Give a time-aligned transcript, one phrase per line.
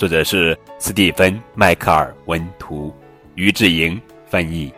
[0.00, 2.90] 作者是斯蒂芬·迈克尔文图，
[3.34, 4.72] 于志莹翻译。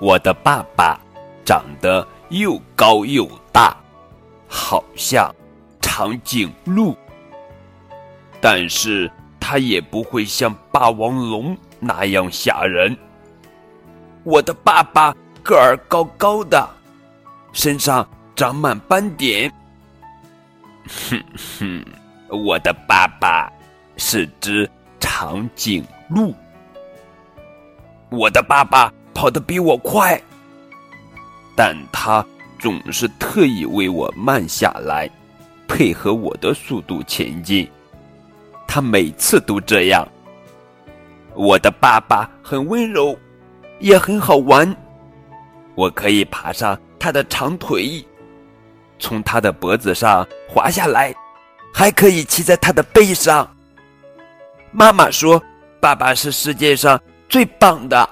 [0.00, 1.00] 我的爸爸
[1.44, 3.76] 长得又高又大，
[4.48, 5.32] 好像
[5.80, 6.96] 长颈鹿，
[8.40, 12.98] 但是他也不会像霸王龙那样吓人。
[14.24, 15.14] 我的爸爸
[15.44, 16.68] 个儿高高的，
[17.52, 19.48] 身上长满斑点。
[21.08, 21.22] 哼
[21.60, 21.84] 哼。
[22.32, 23.52] 我的爸爸
[23.98, 26.34] 是只长颈鹿。
[28.10, 30.20] 我的爸爸跑得比我快，
[31.54, 32.24] 但他
[32.58, 35.08] 总是特意为我慢下来，
[35.68, 37.70] 配合我的速度前进。
[38.66, 40.06] 他每次都这样。
[41.34, 43.18] 我的爸爸很温柔，
[43.78, 44.74] 也很好玩。
[45.74, 48.04] 我可以爬上他的长腿，
[48.98, 51.14] 从他的脖子上滑下来。
[51.72, 53.48] 还可以骑在他的背上。
[54.70, 55.42] 妈妈说
[55.80, 58.08] ：“爸爸是世界上最棒的。”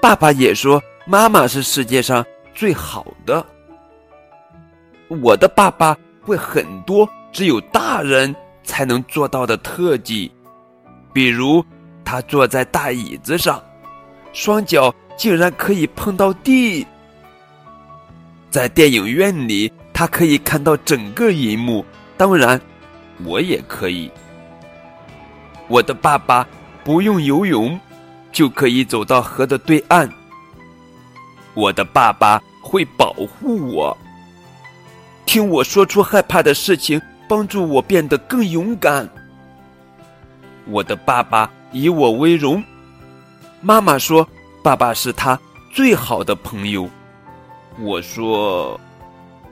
[0.00, 3.44] 爸爸也说：“妈妈是世界上最好的。”
[5.22, 10.30] 我的爸爸会很多只有大人才能做到的特技，
[11.12, 11.64] 比如
[12.04, 13.62] 他坐在大椅子上，
[14.32, 16.86] 双脚竟然可以碰到地；
[18.50, 21.84] 在电影院里，他可以看到整个银幕。
[22.16, 22.60] 当然。
[23.24, 24.10] 我也可以。
[25.68, 26.46] 我的爸爸
[26.84, 27.78] 不用游泳，
[28.30, 30.10] 就可以走到河的对岸。
[31.54, 33.96] 我的爸爸会保护我，
[35.26, 39.08] 听我说出害怕的事情，帮助我变得更勇敢。
[40.66, 42.62] 我的爸爸以我为荣。
[43.60, 44.26] 妈妈说，
[44.62, 45.38] 爸爸是他
[45.72, 46.88] 最好的朋友。
[47.78, 48.78] 我说，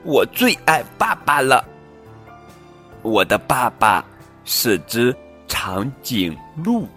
[0.03, 1.63] 我最爱爸爸了。
[3.03, 4.05] 我的爸爸
[4.45, 5.15] 是只
[5.47, 6.87] 长颈鹿。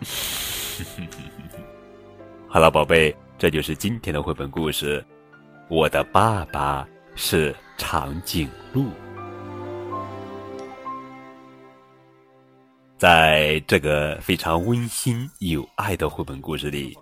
[2.48, 5.04] 好了，宝贝，这就是今天的绘本故事。
[5.68, 8.86] 我的爸爸是长颈鹿。
[12.98, 16.96] 在这个非常温馨有爱的绘本故事里，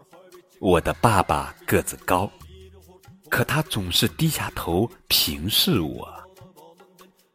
[0.60, 2.28] 我的爸爸个子高，
[3.28, 6.08] 可他总是低下头平视我。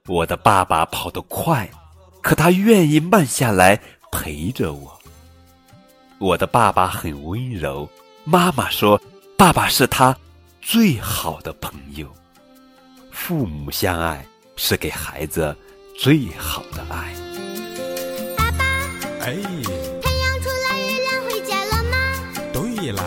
[0.10, 1.70] 我的爸爸跑得快，
[2.20, 3.80] 可他愿意慢下来
[4.12, 5.00] 陪着我。
[6.18, 7.88] 我的爸爸很温柔，
[8.24, 9.00] 妈妈说，
[9.38, 10.18] 爸爸是他
[10.64, 12.08] 最好的朋友。
[13.12, 14.26] 父母相爱
[14.56, 15.56] 是给孩子
[15.96, 17.14] 最好的爱。
[18.36, 18.66] 爸爸，
[19.22, 19.38] 哎，
[20.02, 21.98] 太阳出来，月亮回家了吗？
[22.52, 23.04] 对啦，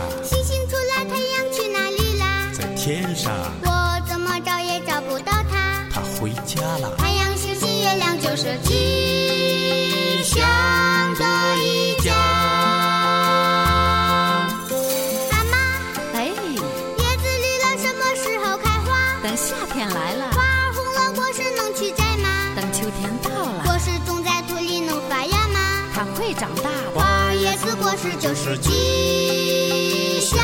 [26.22, 26.90] 会长大的。
[26.94, 30.38] 花儿、叶子、果实就是吉祥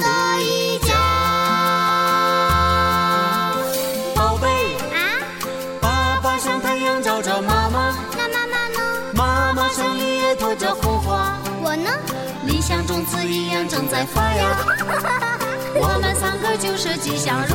[0.00, 0.06] 的
[0.42, 0.94] 一家。
[4.16, 4.48] 宝贝，
[4.92, 5.22] 啊，
[5.80, 8.80] 爸爸像太阳照着妈妈，那妈妈呢？
[9.14, 11.88] 妈妈像绿叶托着红花，我呢？
[12.44, 14.58] 理想种子一样正在发芽，
[15.78, 17.54] 我们三个就是吉祥如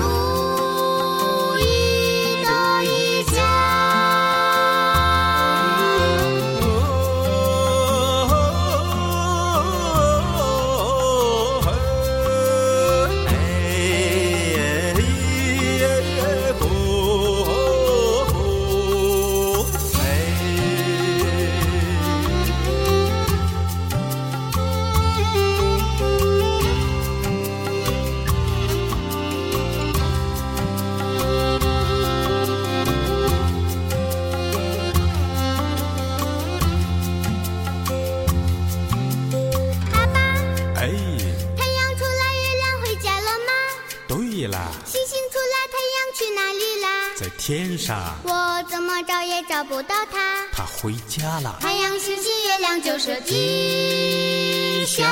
[47.30, 50.46] 天上，我怎么找也找不到它。
[50.52, 51.58] 它回家了。
[51.62, 55.08] 太阳、星星、月亮就是吉祥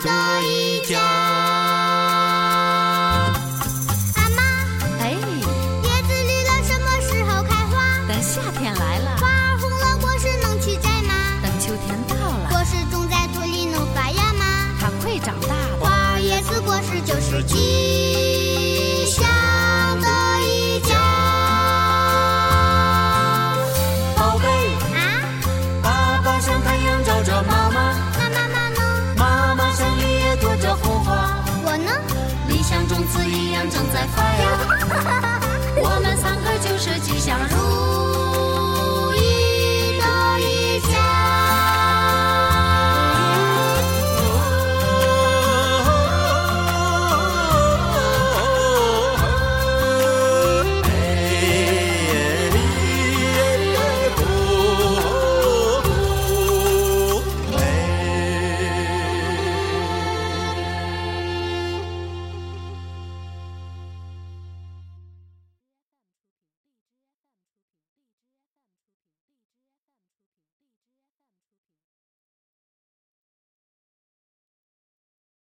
[0.00, 0.98] 的一家。
[4.16, 4.42] 阿妈，
[5.00, 7.74] 哎，叶子绿了，什么时候开花？
[8.08, 11.14] 等夏天来了，花儿红了，果实能去摘吗？
[11.42, 14.44] 等秋天到了，果实种在土里能发芽吗？
[14.80, 15.54] 它会长大的。
[15.80, 18.03] 花儿、叶子、果实就是吉
[33.94, 35.40] 在发芽。
[35.80, 37.93] 我们三个就是吉祥如